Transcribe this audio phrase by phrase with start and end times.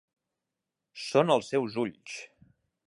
[1.09, 2.19] Són els seus ulls.